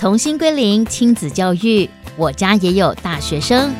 [0.00, 3.70] 重新归零亲子教育，我家也有大学生。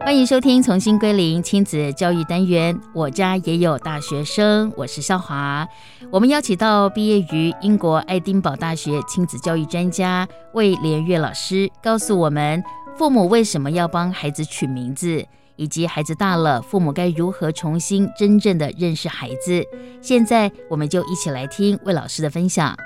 [0.00, 5.66] 欢迎收听《重新归零亲子教育单元》，我家也有大学生，我是少华。
[6.10, 12.62] 我们邀请到毕业于英国爱丁堡大学亲子教育专家魏连月老师，告诉我们
[12.98, 15.24] 父母为什么要帮孩子取名字。
[15.56, 19.64] 以及孩子大了，父母该如何重新真正的认识孩子？
[20.00, 22.76] 现在我们就一起来听魏老师的分享。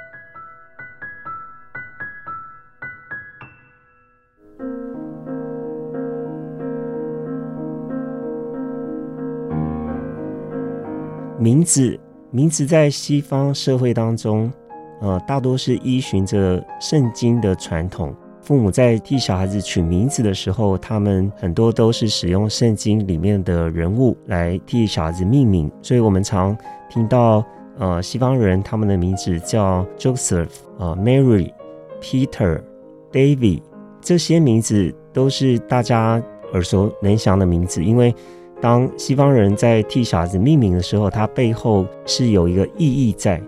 [11.41, 11.98] 名字，
[12.30, 14.53] 名字在西方社会当中，
[15.00, 18.14] 呃，大多是依循着圣经的传统。
[18.48, 26.56] 父母在替小孩子取名字的时候，他们很多都是使用圣经里面的人物来替小孩子命名，所以我们常
[26.89, 27.45] 听到
[27.77, 31.53] 呃西方人他们的名字叫 Joseph、呃、Mary、
[32.00, 32.62] Peter、
[33.12, 33.61] David，
[34.00, 36.22] 这些名字都是大家
[36.55, 38.15] 耳熟能详的名字，因为
[38.62, 43.39] 当西方人在替小孩子命名的时候，它背后是有一个意义在。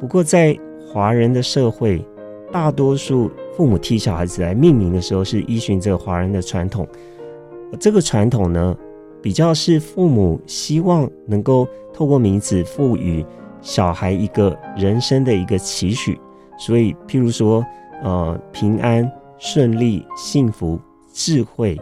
[0.00, 0.58] 不过在
[0.92, 2.04] 华人的社会，
[2.52, 6.86] 大多数父母替小孩子来命名的时候，是依循着华人的传统。
[7.80, 8.76] 这个传统呢，
[9.22, 13.24] 比较是父母希望能够透过名字赋予
[13.62, 16.20] 小孩一个人生的一个期许。
[16.58, 17.64] 所以，譬如说，
[18.04, 20.78] 呃，平安、顺利、幸福、
[21.12, 21.80] 智慧、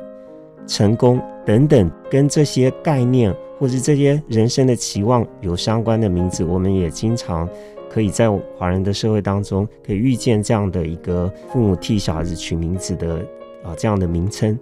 [0.67, 7.49] 成功等等，跟这些概念或是这些人生的期望有相关的名字，我们也经常。
[7.91, 13.17] 可以在华人的社会当中，可以遇见这样的一个父母替小孩子取名字的
[13.65, 14.57] 啊这样的名称，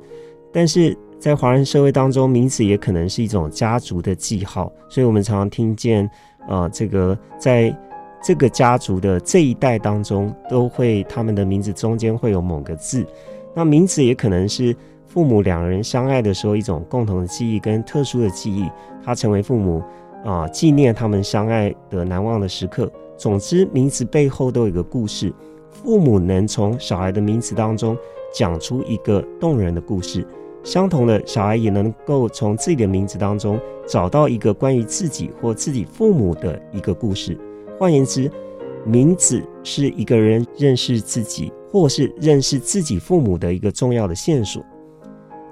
[0.51, 6.09] 但是在华人社会当中，名字也可能是一种家族的记号，所以我们常常听见
[6.49, 7.77] 啊这个在
[8.23, 13.07] 这个家族的这一代当中，都会他们的名字中间会有某个字，
[13.55, 14.75] 那名字也可能是
[15.07, 18.69] 父母两人相爱的时候一种共同的记忆跟特殊的记忆，
[19.05, 19.83] 它成为父母
[20.25, 22.91] 啊纪念他们相爱的难忘的时刻。
[23.19, 25.31] 总之，名字背后都有一个故事。
[25.71, 27.97] 父母能从小孩的名字当中
[28.33, 30.27] 讲出一个动人的故事，
[30.65, 37.39] 相同的，小孩也能够从自己的名字当中找到一个关于自己或自己父母的一个故事。
[37.79, 38.31] 换言之，
[38.85, 44.65] 名字是一个人认识自己或是认识自己父母的一个重要的线索。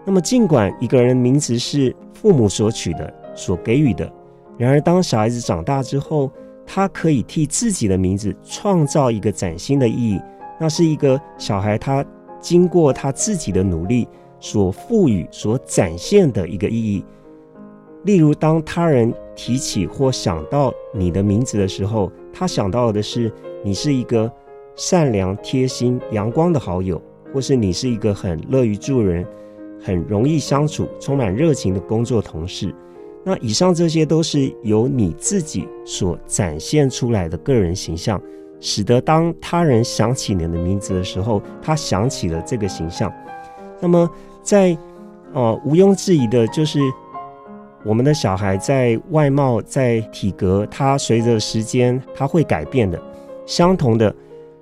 [0.05, 4.11] 那么，尽管一个人名字是父母所取的、所给予的，
[4.57, 6.31] 然而当小孩子长大之后，
[6.67, 10.21] 他可以替自己的名字创造一个崭新的意义，
[10.59, 12.05] 那是一个小孩他
[12.41, 14.07] 经过他自己的努力
[14.41, 17.05] 所赋予、所展现的一个意义。
[18.05, 23.33] 例如，当他人提起或想到你的名字的时候，他想到的是
[23.65, 24.31] 你是一个
[24.75, 27.01] 善良、贴心、阳光的好友，
[27.33, 29.27] 或是你是一个很乐于助人、
[29.83, 32.73] 很容易相处、充满热情的工作同事。
[33.29, 38.23] 那以上这些都是由你自己所展现出来的个人形象，
[38.61, 43.13] 使得当他人想起你的名字的时候，他想起了这个形象。
[43.81, 44.09] 那么
[44.45, 44.79] 在，在
[45.33, 46.79] 呃毋庸置疑的就是，
[47.85, 53.03] 我们的小孩在外貌、在体格，他随着时间他会改变的。
[53.45, 54.15] 相同的，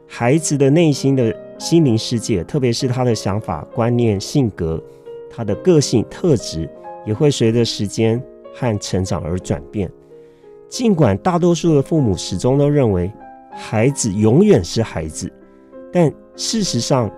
[0.06, 4.82] 孩子的内心的心灵世界，特别是他的想法、观念、性格，
[5.30, 6.66] 他的个性特质，
[7.04, 8.18] 也会随着时间。
[8.54, 9.90] 和成长而转变，
[10.68, 13.12] 尽管大多数的父母始终都认为
[13.50, 15.30] 孩子永远是孩子，
[15.92, 17.10] 但事实上，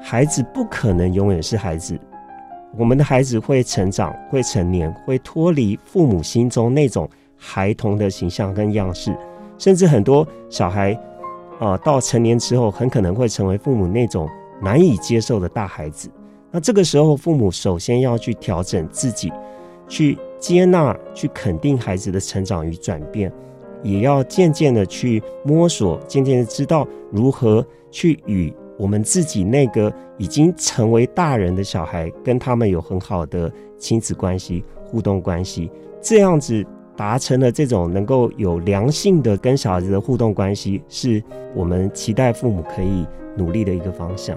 [0.00, 1.98] 孩子不可能永远是孩子。
[2.76, 9.16] 我们的孩子会成长，会成年，会脱离父母心中那种孩童的形象跟样式，
[9.56, 10.92] 甚至很多小孩
[11.58, 14.28] 啊、呃，到成年之后，很可能会成为父母那种
[14.60, 16.10] 难以接受的大孩子。
[16.50, 19.32] 那这个时候，父母首先要去调整自己。
[19.88, 23.32] 去接纳、去肯定孩子的成长与转变，
[23.82, 36.64] 也要渐渐的去摸索，渐渐的知道如何去与我们自己那个已经成为大人的小孩，跟他们有很好的亲子关系、互动关系，这样子
[36.96, 41.22] 达成了这种能够有良性的跟小孩子的互动关系，是
[41.54, 43.06] 我们期待父母可以
[43.36, 44.36] 努力的一个方向。